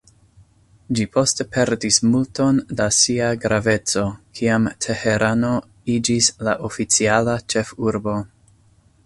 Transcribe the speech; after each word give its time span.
Ĝi 0.99 1.03
poste 1.17 1.45
perdis 1.57 1.99
multon 2.13 2.61
da 2.79 2.87
sia 3.01 3.27
graveco, 3.43 4.07
kiam 4.41 4.67
Teherano 4.87 5.53
iĝis 5.99 6.33
la 6.49 6.57
oficiala 6.71 7.39
ĉefurbo. 7.55 8.19